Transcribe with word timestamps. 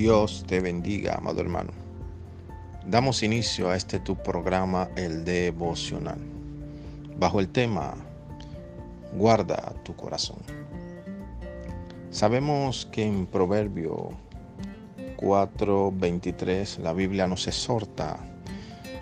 Dios 0.00 0.44
te 0.46 0.60
bendiga, 0.60 1.16
amado 1.16 1.42
hermano. 1.42 1.72
Damos 2.86 3.22
inicio 3.22 3.68
a 3.68 3.76
este 3.76 4.00
tu 4.00 4.16
programa, 4.16 4.88
el 4.96 5.26
devocional, 5.26 6.18
bajo 7.18 7.38
el 7.38 7.50
tema 7.50 7.96
Guarda 9.12 9.74
tu 9.84 9.94
corazón. 9.94 10.38
Sabemos 12.10 12.88
que 12.90 13.04
en 13.04 13.26
Proverbio 13.26 14.12
4:23 15.18 16.78
la 16.78 16.94
Biblia 16.94 17.26
nos 17.26 17.46
exhorta 17.46 18.16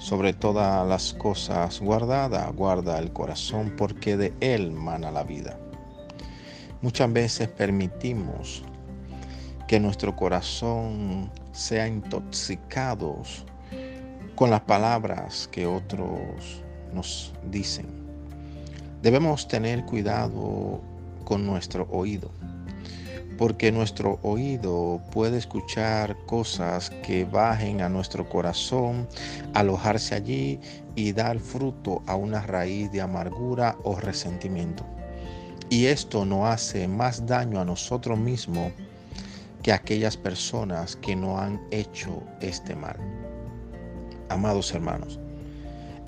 sobre 0.00 0.32
todas 0.32 0.84
las 0.88 1.14
cosas 1.14 1.78
guardada, 1.78 2.50
guarda 2.50 2.98
el 2.98 3.12
corazón 3.12 3.72
porque 3.78 4.16
de 4.16 4.34
él 4.40 4.72
mana 4.72 5.12
la 5.12 5.22
vida. 5.22 5.60
Muchas 6.82 7.12
veces 7.12 7.46
permitimos 7.46 8.64
que 9.68 9.78
nuestro 9.78 10.16
corazón 10.16 11.30
sea 11.52 11.86
intoxicado 11.86 13.22
con 14.34 14.48
las 14.48 14.62
palabras 14.62 15.46
que 15.52 15.66
otros 15.66 16.62
nos 16.94 17.34
dicen. 17.50 17.86
Debemos 19.02 19.46
tener 19.46 19.84
cuidado 19.84 20.80
con 21.26 21.46
nuestro 21.46 21.86
oído, 21.90 22.30
porque 23.36 23.70
nuestro 23.70 24.18
oído 24.22 25.02
puede 25.12 25.36
escuchar 25.36 26.16
cosas 26.24 26.88
que 27.06 27.26
bajen 27.26 27.82
a 27.82 27.90
nuestro 27.90 28.26
corazón, 28.26 29.06
alojarse 29.52 30.14
allí 30.14 30.60
y 30.96 31.12
dar 31.12 31.38
fruto 31.38 32.02
a 32.06 32.16
una 32.16 32.40
raíz 32.40 32.90
de 32.90 33.02
amargura 33.02 33.76
o 33.84 33.96
resentimiento. 33.96 34.86
Y 35.68 35.84
esto 35.84 36.24
no 36.24 36.46
hace 36.46 36.88
más 36.88 37.26
daño 37.26 37.60
a 37.60 37.66
nosotros 37.66 38.18
mismos 38.18 38.72
que 39.68 39.74
aquellas 39.74 40.16
personas 40.16 40.96
que 40.96 41.14
no 41.14 41.38
han 41.38 41.60
hecho 41.70 42.22
este 42.40 42.74
mal. 42.74 42.96
Amados 44.30 44.72
hermanos, 44.72 45.20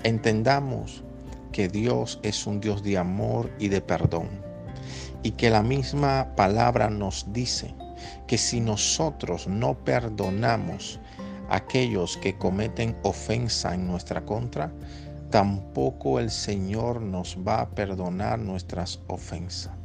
entendamos 0.01 1.03
que 1.51 1.67
Dios 1.67 2.19
es 2.23 2.47
un 2.47 2.59
Dios 2.59 2.81
de 2.81 2.97
amor 2.97 3.51
y 3.59 3.67
de 3.67 3.79
perdón 3.79 4.29
y 5.21 5.33
que 5.33 5.51
la 5.51 5.61
misma 5.61 6.33
palabra 6.35 6.89
nos 6.89 7.31
dice 7.33 7.75
que 8.25 8.39
si 8.39 8.59
nosotros 8.59 9.47
no 9.47 9.75
perdonamos 9.75 10.99
a 11.47 11.57
aquellos 11.57 12.17
que 12.17 12.35
cometen 12.39 12.97
ofensa 13.03 13.75
en 13.75 13.85
nuestra 13.85 14.25
contra, 14.25 14.71
tampoco 15.29 16.17
el 16.17 16.31
Señor 16.31 16.99
nos 16.99 17.37
va 17.47 17.61
a 17.61 17.69
perdonar 17.69 18.39
nuestras 18.39 19.01
ofensas. 19.05 19.80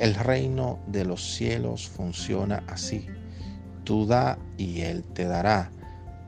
El 0.00 0.14
reino 0.14 0.78
de 0.86 1.04
los 1.04 1.34
cielos 1.34 1.86
funciona 1.86 2.64
así. 2.68 3.06
Tú 3.84 4.06
da 4.06 4.38
y 4.56 4.80
Él 4.80 5.04
te 5.04 5.26
dará. 5.26 5.70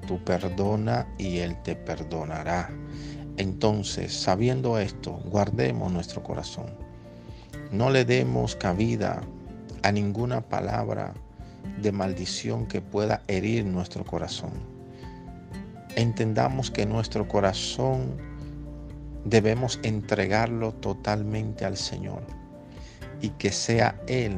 Tú 0.06 0.22
perdona 0.22 1.06
y 1.16 1.38
Él 1.38 1.56
te 1.62 1.74
perdonará. 1.74 2.68
Entonces, 3.38 4.12
sabiendo 4.12 4.78
esto, 4.78 5.12
guardemos 5.24 5.90
nuestro 5.90 6.22
corazón. 6.22 6.66
No 7.70 7.88
le 7.88 8.04
demos 8.04 8.56
cabida 8.56 9.22
a 9.82 9.90
ninguna 9.90 10.42
palabra 10.42 11.14
de 11.80 11.92
maldición 11.92 12.66
que 12.66 12.82
pueda 12.82 13.22
herir 13.26 13.64
nuestro 13.64 14.04
corazón. 14.04 14.52
Entendamos 15.96 16.70
que 16.70 16.84
nuestro 16.84 17.26
corazón 17.26 18.18
debemos 19.24 19.80
entregarlo 19.82 20.74
totalmente 20.74 21.64
al 21.64 21.78
Señor 21.78 22.41
y 23.22 23.30
que 23.30 23.50
sea 23.50 23.98
Él 24.06 24.36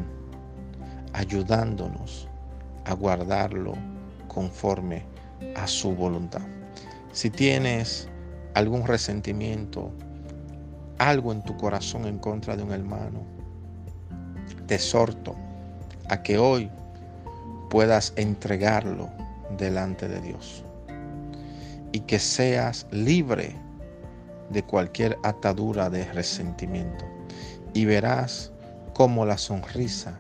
ayudándonos 1.15 2.29
a 2.85 2.93
guardarlo 2.95 3.73
conforme 4.29 5.05
a 5.57 5.67
su 5.67 5.95
voluntad. 5.95 6.43
Si 7.13 7.31
tienes 7.31 8.09
algún 8.55 8.87
resentimiento, 8.87 9.91
algo 10.99 11.33
en 11.33 11.43
tu 11.43 11.57
corazón 11.57 12.07
en 12.07 12.19
contra 12.19 12.57
de 12.57 12.63
un 12.63 12.73
hermano, 12.73 13.23
te 14.67 14.77
exhorto 14.77 15.35
a 16.09 16.23
que 16.23 16.39
hoy 16.39 16.71
puedas 17.71 18.13
entregarlo 18.17 19.11
delante 19.57 20.09
de 20.09 20.21
Dios 20.21 20.65
y 21.93 22.01
que 22.01 22.19
seas 22.19 22.87
libre 22.91 23.57
de 24.51 24.63
cualquier 24.63 25.17
atadura 25.23 25.89
de 25.89 26.05
resentimiento 26.13 27.05
y 27.73 27.85
verás 27.85 28.53
cómo 28.95 29.27
la 29.27 29.37
sonrisa 29.37 30.19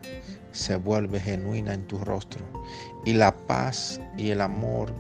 se 0.52 0.76
vuelve 0.76 1.20
genuina 1.20 1.72
en 1.72 1.86
tu 1.86 1.98
rostro 1.98 2.44
y 3.04 3.14
la 3.14 3.34
paz 3.34 4.00
y 4.16 4.30
el 4.30 4.40
amor 4.40 4.92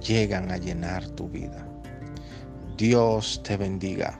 llegan 0.00 0.50
a 0.50 0.56
llenar 0.56 1.06
tu 1.10 1.28
vida. 1.28 1.66
Dios 2.76 3.42
te 3.44 3.56
bendiga. 3.56 4.18